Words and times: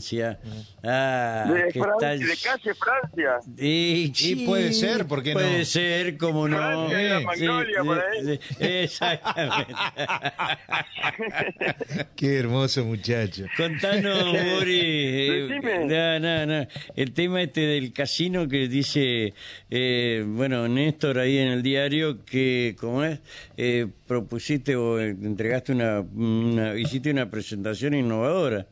Francia. 0.00 0.38
Ah, 0.82 1.52
De, 1.52 1.72
que 1.72 1.80
Francia, 1.80 2.14
está- 2.14 2.26
de 2.26 2.36
calle 2.36 2.74
Francia. 2.74 3.38
Y, 3.58 4.12
Sí, 4.14 4.44
puede 4.46 4.72
ser, 4.72 5.06
¿por 5.06 5.22
qué 5.22 5.34
no? 5.34 5.40
Puede 5.40 5.64
ser, 5.64 6.16
como 6.16 6.48
no. 6.48 6.56
Francia, 6.56 6.96
de 6.98 7.08
la 7.08 7.18
Sí, 7.20 7.24
Magnolia, 7.26 7.80
sí, 7.80 7.86
por 7.86 7.98
ahí. 7.98 8.24
sí, 8.24 8.38
exactamente. 8.60 9.74
Qué 12.16 12.38
hermoso 12.38 12.84
muchacho. 12.84 13.44
Contanos, 13.56 14.24
Boris. 14.32 14.82
eh, 14.82 15.46
Decime. 15.48 15.86
no, 15.86 16.20
no, 16.20 16.46
no. 16.46 16.66
El 16.96 17.12
tema 17.12 17.42
este 17.42 17.60
del 17.62 17.92
casino 17.92 18.48
que 18.48 18.68
dice, 18.68 19.34
eh, 19.70 20.24
bueno, 20.26 20.68
Néstor 20.68 21.18
ahí 21.18 21.38
en 21.38 21.48
el 21.48 21.62
diario, 21.62 22.24
que, 22.24 22.76
como 22.78 23.04
es, 23.04 23.20
eh, 23.56 23.86
propusiste 24.06 24.76
o 24.76 25.00
eh, 25.00 25.10
entregaste 25.10 25.72
una, 25.72 26.00
una, 26.00 26.78
hiciste 26.78 27.10
una 27.10 27.30
presentación 27.30 27.94
innovadora. 27.94 28.66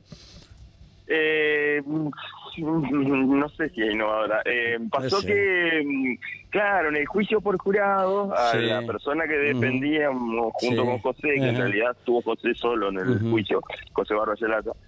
Eh, 1.10 1.82
no 1.86 3.48
sé 3.50 3.68
si 3.70 3.82
es 3.82 3.92
innovadora. 3.92 4.42
Eh, 4.44 4.78
pasó 4.90 5.20
que, 5.24 5.82
mm, 5.84 6.48
claro, 6.50 6.88
en 6.90 6.96
el 6.96 7.06
juicio 7.06 7.40
por 7.40 7.56
jurado, 7.58 8.32
a 8.34 8.50
Sí. 8.52 8.58
la 8.66 8.82
persona 8.82 9.24
que 9.26 9.36
defendíamos 9.38 10.52
junto 10.54 10.82
Sí. 10.82 10.88
con 10.88 10.98
José, 10.98 11.28
que 11.34 11.48
en 11.48 11.56
realidad 11.56 11.92
estuvo 11.98 12.20
José 12.22 12.54
solo 12.54 12.88
en 12.90 12.98
el 12.98 13.30
juicio, 13.30 13.60
José 13.92 14.14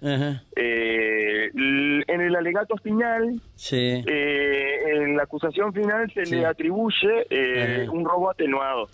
Ajá. 0.03 0.43
eh, 0.55 1.49
en 1.53 2.21
el 2.21 2.35
alegato 2.35 2.75
final, 2.77 3.41
Sí. 3.55 4.03
eh, 4.05 4.79
en 4.93 5.15
la 5.17 5.23
acusación 5.23 5.73
final 5.73 6.11
se 6.13 6.25
le 6.35 6.45
atribuye 6.45 7.25
eh, 7.29 7.87
un 7.91 8.05
robo 8.05 8.29
atenuado. 8.29 8.87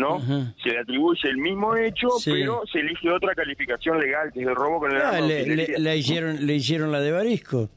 ¿No? 0.00 0.16
Ajá. 0.16 0.54
Se 0.62 0.70
le 0.70 0.78
atribuye 0.78 1.28
el 1.28 1.36
mismo 1.36 1.76
hecho, 1.76 2.08
Sí. 2.18 2.30
pero 2.32 2.62
se 2.72 2.80
elige 2.80 3.10
otra 3.10 3.34
calificación 3.34 4.00
legal, 4.00 4.32
que 4.32 4.40
es 4.40 4.46
el 4.46 4.54
robo 4.56 4.78
con 4.80 4.90
el 4.92 4.96
Ah, 5.02 5.10
arma 5.10 5.26
le, 5.26 5.44
le- 5.46 5.78
le 5.78 5.96
hicieron, 5.96 6.46
le 6.46 6.54
hicieron 6.54 6.90
la 6.90 7.00
de 7.00 7.12
Barisco. 7.12 7.68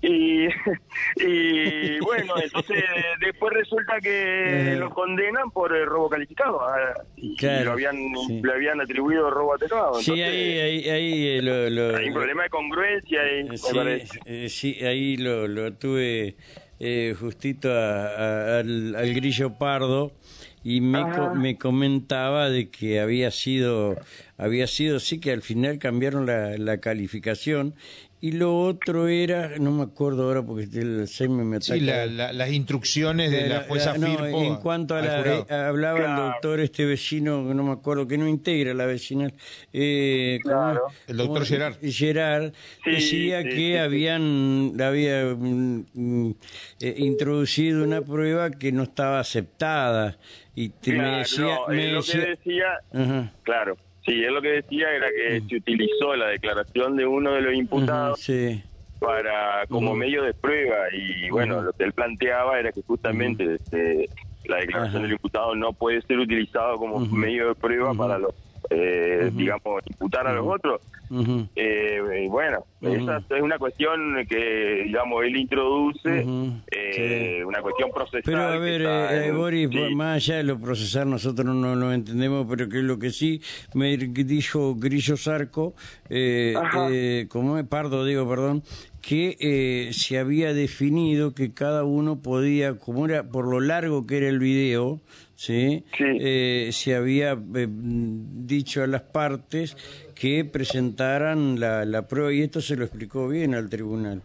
Y, 0.00 0.46
y 1.16 1.98
bueno, 2.00 2.34
entonces 2.42 2.84
después 3.20 3.52
resulta 3.54 3.98
que 4.02 4.76
lo 4.78 4.90
condenan 4.90 5.50
por 5.50 5.74
el 5.74 5.86
robo 5.86 6.08
calificado. 6.10 6.60
ah, 6.62 6.92
Y 7.16 7.36
lo 7.64 7.72
habían, 7.72 7.96
sí. 8.26 8.40
le 8.42 8.52
habían 8.52 8.80
atribuido 8.80 9.30
robo 9.30 9.54
atenuado. 9.54 9.94
Sí, 10.02 10.12
ahí, 10.20 10.58
ahí, 10.60 10.88
ahí 10.90 11.26
eh, 11.38 11.42
lo, 11.42 11.70
lo- 11.70 11.96
hay 11.96 12.08
un 12.08 12.14
problema 12.14 12.42
de 12.44 12.50
congruencia 12.50 13.20
ahí, 13.22 13.44
me 13.44 13.56
Sí, 13.58 13.74
parece. 13.74 14.18
eh, 14.26 14.48
sí, 14.48 14.84
ahí 14.84 15.16
lo, 15.16 15.48
lo 15.48 15.72
tuve 15.72 16.36
eh, 16.80 17.14
justito 17.18 17.72
a- 17.72 18.06
a- 18.08 18.58
al, 18.58 18.94
al 18.96 19.14
grillo 19.14 19.54
pardo 19.58 20.12
y 20.64 20.80
me, 20.80 21.10
co- 21.12 21.30
me 21.30 21.56
comentaba 21.58 22.48
de 22.50 22.70
que 22.70 23.00
había 23.00 23.30
sido, 23.30 24.00
había 24.36 24.66
sido, 24.66 25.00
sí 25.00 25.20
que 25.20 25.32
al 25.32 25.42
final 25.42 25.78
cambiaron 25.78 26.26
la, 26.26 26.56
la 26.58 26.78
calificación 26.78 27.74
y 28.20 28.32
lo 28.32 28.58
otro 28.58 29.06
era, 29.06 29.58
no 29.58 29.70
me 29.70 29.82
acuerdo 29.82 30.22
ahora 30.24 30.42
porque 30.42 30.62
el 30.78 31.06
me 31.28 31.56
ataca. 31.56 31.74
Sí, 31.74 31.80
la- 31.80 32.06
la- 32.06 32.32
las 32.32 32.50
instrucciones 32.52 33.30
de 33.30 33.48
la 33.48 33.60
jueza 33.64 33.98
no, 33.98 34.06
Firpo. 34.06 34.42
En 34.42 34.56
cuanto 34.56 34.94
a 34.96 35.02
la. 35.02 35.20
eh, 35.26 35.44
hablaba 35.50 35.98
el 35.98 36.16
doctor, 36.16 36.60
este 36.60 36.86
vecino, 36.86 37.46
que 37.46 37.54
no 37.54 37.62
me 37.64 37.72
acuerdo, 37.72 38.08
que 38.08 38.16
no 38.16 38.26
integra 38.26 38.72
la 38.72 38.86
vecinal. 38.86 39.34
Eh, 39.74 40.38
¿cómo 40.42 40.54
Claro. 40.54 40.86
El 41.06 41.16
doctor. 41.18 41.44
Gerard. 41.44 41.76
Gerard 41.82 42.52
Sí, 42.84 42.90
decía 42.92 43.42
sí, 43.42 43.48
que 43.50 43.78
habían 43.78 44.72
había 44.80 45.34
mm, 45.36 45.84
mm, 45.92 46.30
eh, 46.80 46.94
introducido 46.96 47.84
una 47.84 48.00
prueba 48.00 48.50
que 48.50 48.72
no 48.72 48.84
estaba 48.84 49.20
aceptada. 49.20 50.16
Y 50.54 50.70
te- 50.70 50.94
me 50.94 51.18
decía. 51.18 51.44
no, 51.44 51.66
me 51.68 51.88
lo 51.92 51.96
decía- 52.00 52.20
que 52.20 52.26
decía, 52.30 52.64
Ajá. 52.94 53.32
claro, 53.42 53.76
sí, 54.04 54.24
él 54.24 54.34
lo 54.34 54.42
que 54.42 54.48
decía 54.48 54.90
era 54.90 55.06
que 55.10 55.42
se 55.48 55.56
utilizó 55.56 56.14
la 56.16 56.28
declaración 56.28 56.96
de 56.96 57.06
uno 57.06 57.32
de 57.32 57.40
los 57.40 57.54
imputados 57.54 58.20
sí. 58.20 58.62
para 58.98 59.66
como 59.68 59.94
medio 59.94 60.22
de 60.22 60.34
prueba 60.34 60.76
y 60.92 61.30
bueno, 61.30 61.62
lo 61.62 61.72
que 61.72 61.84
él 61.84 61.92
planteaba 61.92 62.58
era 62.58 62.72
que 62.72 62.82
justamente 62.82 63.54
este, 63.54 64.08
la 64.44 64.56
declaración 64.56 65.02
del 65.02 65.12
imputado 65.12 65.54
no 65.54 65.72
puede 65.72 66.02
ser 66.02 66.18
utilizado 66.18 66.76
como 66.76 67.00
medio 67.00 67.48
de 67.48 67.54
prueba 67.54 67.94
para 67.94 68.18
los 68.18 68.34
eh, 68.70 69.26
Ujú. 69.28 69.36
digamos 69.38 69.82
imputar 69.86 70.26
a 70.26 70.32
los 70.32 70.46
otros 70.46 70.80
Ujú. 71.10 71.46
eh, 71.54 72.22
y 72.24 72.28
bueno 72.28 72.64
Ujú. 72.80 72.94
esa 72.94 73.18
es 73.36 73.42
una 73.42 73.58
cuestión 73.58 74.26
que 74.28 74.82
digamos 74.84 75.24
él 75.24 75.36
introduce 75.36 76.24
eh, 76.70 77.36
Sí. 77.36 77.42
una 77.44 77.60
cuestión 77.60 77.90
procesal 77.90 78.22
Pero 78.24 78.40
a 78.42 78.58
ver, 78.58 78.82
está 78.82 79.16
eh, 79.24 79.28
eh, 79.28 79.32
Boris, 79.32 79.68
sí. 79.70 79.94
más 79.94 80.16
allá 80.16 80.36
de 80.36 80.44
lo 80.44 80.58
procesar, 80.58 81.06
nosotros 81.06 81.46
no 81.54 81.74
lo 81.74 81.92
entendemos, 81.92 82.46
pero 82.48 82.68
que 82.68 82.78
lo 82.78 82.98
que 82.98 83.10
sí 83.10 83.40
me 83.74 83.96
dijo 83.96 84.74
Grillo 84.76 85.16
eh, 86.10 86.54
Ajá. 86.56 86.88
eh, 86.90 87.26
como 87.28 87.58
es 87.58 87.66
Pardo, 87.66 88.04
digo, 88.04 88.28
perdón, 88.28 88.62
que 89.00 89.36
eh, 89.40 89.92
se 89.92 90.18
había 90.18 90.54
definido 90.54 91.34
que 91.34 91.52
cada 91.52 91.84
uno 91.84 92.20
podía, 92.22 92.78
como 92.78 93.06
era 93.06 93.24
por 93.24 93.46
lo 93.46 93.60
largo 93.60 94.06
que 94.06 94.18
era 94.18 94.28
el 94.28 94.38
video, 94.38 95.00
¿sí? 95.36 95.84
Sí. 95.96 96.04
Eh, 96.20 96.70
se 96.72 96.94
había 96.94 97.32
eh, 97.54 97.66
dicho 97.68 98.82
a 98.82 98.86
las 98.86 99.02
partes 99.02 99.76
que 100.14 100.44
presentaran 100.44 101.58
la, 101.60 101.84
la 101.84 102.06
prueba 102.06 102.32
y 102.32 102.42
esto 102.42 102.60
se 102.60 102.76
lo 102.76 102.84
explicó 102.84 103.28
bien 103.28 103.54
al 103.54 103.68
tribunal. 103.68 104.22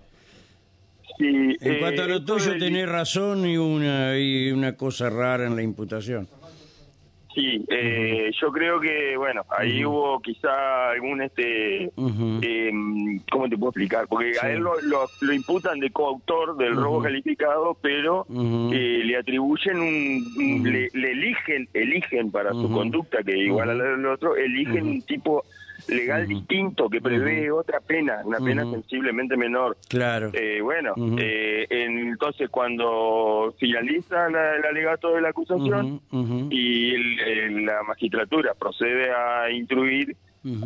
Sí, 1.18 1.26
En 1.28 1.58
eh, 1.74 1.78
cuanto 1.80 2.04
a 2.04 2.08
lo 2.08 2.18
esto 2.18 2.34
tuyo, 2.38 2.52
del- 2.52 2.60
tenés 2.60 2.88
razón 2.88 3.46
y 3.46 3.58
una, 3.58 4.18
y 4.18 4.52
una 4.52 4.76
cosa 4.78 5.10
rara 5.10 5.46
en 5.48 5.56
la 5.56 5.64
imputación. 5.64 6.28
Sí, 7.36 7.64
eh, 7.70 8.32
yo 8.42 8.52
creo 8.52 8.80
que, 8.80 9.16
bueno, 9.16 9.44
ahí 9.56 9.86
hubo 9.86 10.20
quizá 10.20 10.90
algún, 10.90 11.22
este, 11.22 11.84
eh, 12.42 12.72
¿cómo 13.32 13.48
te 13.48 13.56
puedo 13.56 13.70
explicar? 13.70 14.08
Porque 14.10 14.34
Sí. 14.34 14.40
a 14.46 14.52
él 14.52 14.60
lo, 14.62 14.82
lo- 14.82 15.06
lo 15.22 15.34
imputan 15.34 15.80
de 15.80 15.92
coautor 15.92 16.58
del 16.58 16.76
robo 16.76 17.04
calificado, 17.04 17.78
pero 17.82 18.26
eh, 18.74 19.02
le 19.06 19.16
atribuyen 19.16 19.80
un, 19.80 20.64
le, 20.64 20.90
le 20.92 21.12
eligen, 21.12 21.70
eligen 21.74 22.32
para 22.32 22.52
su 22.52 22.70
conducta, 22.72 23.22
que 23.24 23.38
igual 23.38 23.70
al 23.70 24.06
otro, 24.08 24.36
eligen 24.36 24.88
un 24.88 25.02
tipo 25.04 25.44
legal 25.90 26.28
distinto 26.28 26.90
que 26.90 27.02
prevé 27.02 27.52
otra 27.52 27.80
pena, 27.80 28.22
una 28.24 28.40
pena 28.40 28.64
sensiblemente 28.70 29.36
menor. 29.38 29.78
Claro. 29.88 30.32
Eh, 30.34 30.62
bueno, 30.62 30.94
eh, 31.18 31.66
entonces 31.70 32.50
cuando 32.50 33.54
finaliza 33.60 34.30
la- 34.30 34.56
el 34.56 34.66
alegato 34.66 35.14
de 35.16 35.22
la 35.22 35.30
acusación 35.30 36.02
y 36.50 36.96
el- 36.96 37.20
el- 37.20 37.66
la 37.66 37.84
magistratura 37.84 38.54
procede 38.54 39.12
a 39.12 39.50
instruir 39.52 40.16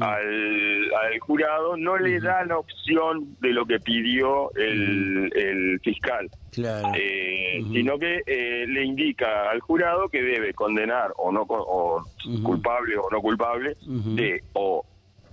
al, 0.01 0.93
al 0.93 1.19
jurado, 1.19 1.75
no 1.77 1.97
le 1.97 2.19
da 2.19 2.45
la 2.45 2.59
opción 2.59 3.35
de 3.41 3.49
lo 3.53 3.65
que 3.65 3.79
pidió 3.79 4.51
el, 4.55 5.31
el 5.35 5.79
fiscal. 5.83 6.29
Claro. 6.51 6.89
Eh, 6.95 7.63
sino 7.71 7.97
que 7.97 8.21
eh, 8.27 8.65
le 8.67 8.83
indica 8.83 9.49
al 9.49 9.59
jurado 9.61 10.09
que 10.09 10.21
debe 10.21 10.53
condenar 10.53 11.11
o 11.17 11.31
no 11.31 11.41
o 11.49 12.03
culpable 12.43 12.95
o 12.97 13.09
no 13.09 13.19
culpable 13.21 13.75
de 13.87 14.43
o 14.53 14.82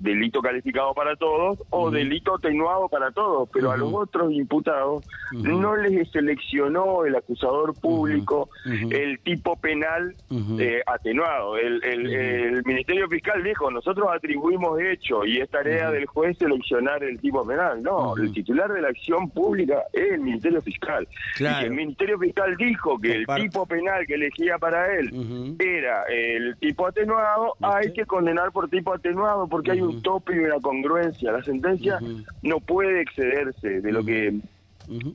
delito 0.00 0.40
calificado 0.40 0.94
para 0.94 1.14
todos 1.16 1.58
o 1.70 1.90
delito 1.90 2.34
atenuado 2.36 2.88
para 2.88 3.10
todos, 3.12 3.48
pero 3.52 3.70
a 3.70 3.76
los 3.76 3.92
otros 3.92 4.32
imputados 4.32 5.04
no 5.32 5.76
les 5.76 6.10
seleccionó 6.10 7.04
el 7.04 7.14
acusador 7.16 7.74
público 7.78 8.48
el 8.90 9.18
tipo 9.20 9.56
penal 9.60 10.14
eh, 10.58 10.82
atenuado. 10.86 11.56
El, 11.56 11.82
el- 11.84 12.00
Ujú. 12.00 12.14
el 12.56 12.64
Ministerio 12.64 13.08
Fiscal 13.08 13.42
dijo, 13.44 13.70
nosotros 13.70 14.08
atribuimos 14.12 14.80
hecho 14.80 15.24
y 15.24 15.38
es 15.40 15.48
tarea 15.50 15.90
del 15.90 16.06
juez 16.06 16.36
seleccionar 16.38 17.02
el 17.04 17.20
tipo 17.20 17.46
penal. 17.46 17.82
No, 17.82 18.16
el 18.16 18.32
titular 18.32 18.72
de 18.72 18.80
la 18.80 18.88
acción 18.88 19.28
pública 19.30 19.82
es 19.92 20.12
el 20.12 20.20
Ministerio 20.20 20.60
Fiscal. 20.62 21.06
Claro. 21.36 21.62
Y 21.62 21.64
el 21.66 21.74
Ministerio 21.74 22.18
Fiscal 22.18 22.56
dijo 22.56 22.98
que 22.98 23.12
el 23.16 23.26
tipo 23.26 23.66
penal 23.66 24.06
que 24.06 24.14
elegía 24.14 24.58
para 24.58 24.92
él 24.96 25.10
era 25.58 26.04
el 26.04 26.56
tipo 26.58 26.86
atenuado, 26.86 27.54
hay 27.60 27.92
que 27.92 28.06
condenar 28.06 28.50
por 28.52 28.68
tipo 28.68 28.92
atenuado 28.94 29.46
porque 29.48 29.72
hay 29.72 29.82
Ujú. 29.82 29.89
Un 29.90 30.02
tope 30.02 30.34
y 30.34 30.38
una 30.38 30.58
congruencia. 30.60 31.32
La 31.32 31.42
sentencia 31.42 31.98
no 32.42 32.60
puede 32.60 33.00
excederse 33.02 33.80
de 33.80 33.92
lo 33.92 34.04
que 34.04 34.34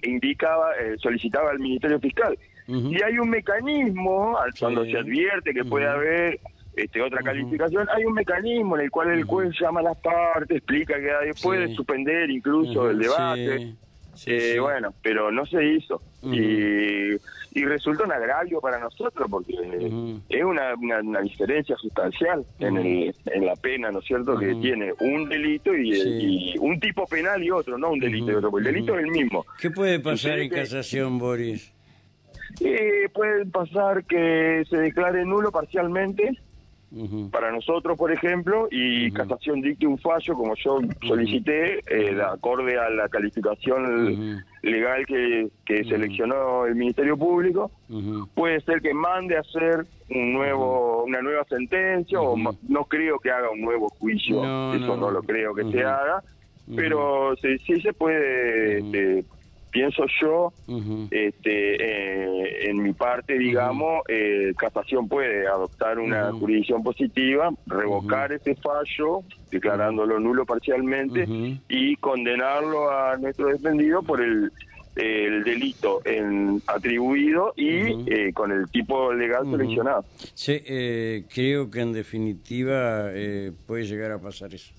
indicaba, 0.03 0.71
eh, 0.81 0.95
solicitaba 0.97 1.51
el 1.51 1.59
Ministerio 1.59 1.99
Fiscal. 1.99 2.37
Y 2.67 3.01
hay 3.03 3.19
un 3.19 3.29
mecanismo, 3.29 4.37
cuando 4.59 4.83
se 4.85 4.97
advierte 4.97 5.53
que 5.53 5.63
puede 5.65 5.87
haber 5.87 6.39
este, 6.75 7.01
otra 7.01 7.21
calificación, 7.21 7.87
hay 7.95 8.03
un 8.05 8.13
mecanismo 8.13 8.75
en 8.77 8.83
el 8.85 8.91
cual 8.91 9.11
el 9.11 9.23
juez 9.23 9.51
llama 9.59 9.79
a 9.81 9.83
las 9.83 9.97
partes, 9.97 10.57
explica 10.57 10.99
que 10.99 11.11
hay- 11.11 11.31
puede 11.41 11.67
suspender 11.75 12.29
incluso 12.29 12.89
el 12.89 12.97
debate. 12.99 13.75
Sí. 14.15 14.31
Eh, 14.31 14.53
sí. 14.53 14.59
Bueno, 14.59 14.93
pero 15.03 15.31
no 15.31 15.45
se 15.45 15.63
hizo. 15.63 16.01
Y, 16.23 17.11
y 17.51 17.63
resulta 17.65 18.03
un 18.03 18.11
agravio 18.11 18.59
para 18.59 18.79
nosotros 18.79 19.27
porque 19.29 19.53
Ujú. 19.53 20.19
es 20.27 20.43
una, 20.43 20.73
una, 20.75 20.99
una 21.01 21.21
diferencia 21.21 21.75
sustancial 21.77 22.43
en, 22.59 22.77
el, 22.77 23.15
en 23.27 23.45
la 23.45 23.55
pena, 23.55 23.91
¿no 23.91 23.99
es 23.99 24.05
cierto? 24.05 24.35
Que 24.37 24.55
tiene 24.55 24.91
un 24.99 25.29
delito 25.29 25.73
y, 25.75 25.93
Sí. 25.93 26.09
y 26.09 26.57
un 26.57 26.79
tipo 26.79 27.05
penal 27.05 27.43
y 27.43 27.51
otro, 27.51 27.77
no 27.77 27.91
un 27.91 27.99
delito 27.99 28.31
y 28.31 28.35
otro, 28.35 28.49
porque 28.49 28.69
el 28.69 28.73
delito 28.75 28.97
es 28.97 29.05
el 29.05 29.11
mismo. 29.11 29.45
¿Qué 29.59 29.69
puede 29.69 29.99
pasar 29.99 30.39
en 30.39 30.49
que- 30.49 30.55
casación, 30.55 31.19
Boris? 31.19 31.71
Eh, 32.61 33.09
puede 33.13 33.45
pasar 33.47 34.05
que 34.05 34.63
se 34.69 34.77
declare 34.77 35.25
nulo 35.25 35.51
parcialmente 35.51 36.31
Para 37.31 37.51
nosotros, 37.51 37.97
por 37.97 38.11
ejemplo, 38.11 38.67
y 38.71 39.11
casación 39.11 39.61
dicte 39.61 39.85
un 39.85 39.97
fallo, 39.97 40.33
como 40.35 40.55
yo 40.55 40.79
solicité, 41.05 41.79
eh, 41.87 42.15
de 42.15 42.23
acorde 42.23 42.77
a 42.77 42.89
la 42.89 43.09
calificación 43.09 44.43
legal 44.61 45.05
que, 45.05 45.49
que 45.65 45.83
seleccionó 45.83 46.65
el 46.65 46.75
Ministerio 46.75 47.17
Público, 47.17 47.71
puede 48.33 48.61
ser 48.61 48.81
que 48.81 48.93
mande 48.93 49.35
a 49.35 49.41
hacer 49.41 49.85
un 50.09 50.33
nuevo, 50.33 51.03
una 51.03 51.21
nueva 51.21 51.43
sentencia, 51.45 52.21
o 52.21 52.37
no 52.37 52.85
creo 52.85 53.19
que 53.19 53.31
haga 53.31 53.49
un 53.49 53.61
nuevo 53.61 53.89
juicio, 53.89 54.43
No, 54.43 54.73
eso 54.73 54.95
no. 54.95 54.97
no, 54.97 55.11
lo 55.11 55.23
creo 55.23 55.53
que 55.53 55.69
se 55.71 55.83
haga, 55.83 56.23
pero 56.75 57.35
sí, 57.41 57.57
sí 57.65 57.81
se 57.81 57.93
puede, 57.93 58.79
este, 58.79 59.25
pienso 59.71 60.05
yo, 60.21 60.53
Ujú. 60.67 61.07
este, 61.11 61.75
eh, 62.23 62.34
en 62.61 62.81
mi 62.81 62.93
parte, 62.93 63.37
digamos, 63.37 64.01
eh, 64.07 64.53
casación 64.57 65.07
puede 65.07 65.47
adoptar 65.47 65.99
una 65.99 66.31
jurisdicción 66.31 66.83
positiva, 66.83 67.51
revocar 67.65 68.31
ese 68.31 68.55
fallo, 68.55 69.21
declarándolo 69.51 70.19
nulo 70.19 70.45
parcialmente 70.45 71.25
y 71.69 71.95
condenarlo 71.97 72.89
a 72.91 73.17
nuestro 73.17 73.47
defendido 73.47 74.01
por 74.03 74.21
el, 74.21 74.51
el 74.95 75.43
delito 75.43 76.01
en, 76.05 76.61
atribuido 76.67 77.53
y 77.55 78.11
eh, 78.11 78.31
con 78.33 78.51
el 78.51 78.69
tipo 78.69 79.13
legal 79.13 79.49
seleccionado. 79.49 80.05
Sí, 80.33 80.61
eh, 80.65 81.25
creo 81.33 81.69
que 81.69 81.81
en 81.81 81.93
definitiva 81.93 83.09
eh, 83.13 83.51
puede 83.67 83.83
llegar 83.83 84.11
a 84.11 84.19
pasar 84.19 84.53
eso. 84.53 84.71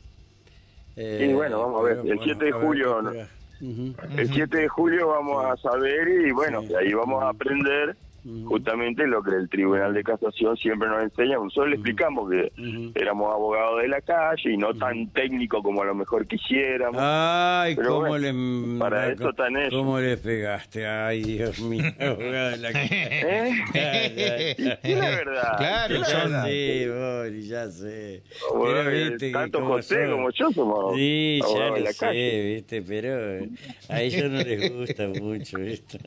Eh, 0.96 1.29
Y 1.31 1.34
bueno, 1.34 1.61
vamos 1.61 1.81
a 1.81 1.84
ver, 1.84 1.99
pero, 2.02 2.14
el 2.14 2.20
7 2.20 2.44
de 2.44 2.52
ver 2.52 3.29
Ujú. 3.61 3.94
El 4.17 4.29
7 4.32 4.58
de 4.58 4.69
julio 4.69 5.08
vamos 5.08 5.44
a 5.44 5.56
saber 5.56 6.08
y 6.08 6.31
bueno, 6.32 6.61
Sí. 6.62 6.69
de 6.69 6.79
ahí 6.79 6.93
vamos 6.93 7.23
a 7.23 7.31
aprender. 7.31 7.97
Justamente 8.46 9.06
lo 9.06 9.23
que 9.23 9.31
el 9.34 9.49
Tribunal 9.49 9.94
de 9.94 10.02
Casación 10.02 10.56
siempre 10.56 10.88
nos 10.88 11.02
enseña. 11.02 11.37
Nosotros 11.37 11.69
le 11.69 11.75
explicamos 11.76 12.31
que 12.31 12.52
éramos 12.94 13.32
abogados 13.32 13.82
de 13.82 13.88
la 13.88 14.00
calle 14.00 14.52
y 14.52 14.56
no 14.56 14.75
tan 14.75 15.08
técnico 15.12 15.62
como 15.62 15.82
a 15.82 15.87
lo 15.87 15.94
mejor 15.94 16.26
quisiéramos. 16.26 17.00
Ay, 17.00 17.75
Pero 17.76 17.88
cómo 17.88 18.06
bueno, 18.08 18.73
le 18.73 18.78
para 18.78 19.12
eso 19.12 19.31
están 19.31 19.56
ellos. 19.56 19.70
cómo 19.75 19.99
le 20.00 20.17
pegaste. 20.17 20.87
Ay, 20.87 21.23
Dios 21.23 21.61
mío, 21.61 21.84
abogado 22.00 22.50
de 22.50 22.56
la 22.58 22.70
¿Eh? 22.73 24.56
Y 24.82 24.94
la 24.94 25.11
verdad. 25.11 25.56
Claro, 25.58 25.99
la 25.99 26.08
verdad. 26.44 27.22
Boris, 27.22 27.49
ya 27.49 27.69
sé. 27.70 28.22
Bueno, 28.55 28.75
Pero 28.84 28.90
viste 29.11 29.26
que 29.29 29.32
tanto 29.32 29.64
José 29.64 30.02
son. 30.06 30.11
como 30.12 30.31
yo 30.31 30.50
somos 30.52 30.96
Sí, 30.96 31.38
ya 31.40 31.46
abogados 31.46 31.70
lo 31.70 31.75
de 31.76 31.81
la 31.82 31.93
sé, 31.93 31.99
calle. 31.99 32.55
viste, 32.55 32.82
pero 32.82 33.34
eh, 33.38 33.49
a 33.88 34.00
ellos 34.02 34.31
no 34.31 34.38
les 34.38 34.72
gusta 34.72 35.08
mucho 35.08 35.58
esto. 35.58 35.99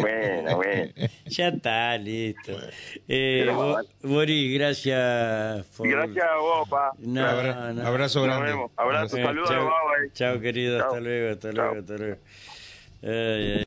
Bueno, 0.00 0.56
bueno. 0.56 0.92
ya 1.26 1.48
está, 1.48 1.96
listo. 1.98 2.52
Eh, 3.08 3.50
bueno. 3.54 3.78
Boris, 4.02 4.54
gracias 4.58 5.66
por... 5.76 5.88
Gracias 5.88 6.24
a 6.24 6.36
vos, 6.36 6.68
pa. 6.68 6.92
No, 6.98 7.26
Abra- 7.26 7.72
no. 7.72 7.86
Abrazo 7.86 8.26
Nos 8.26 8.36
grande. 8.36 8.52
vemos. 8.52 8.70
Abrazo, 8.76 9.16
Eh, 9.16 9.22
saludos 9.22 9.50
a 9.50 9.54
chao, 9.54 9.64
vos, 9.64 9.72
chao, 10.12 10.40
querido, 10.40 10.78
hasta 10.84 11.00
luego, 11.00 11.32
hasta 11.32 11.52
Chao. 11.52 11.64
luego, 11.64 11.80
hasta 11.80 11.96
luego. 11.96 12.16
Ay, 13.02 13.52
ay. 13.58 13.62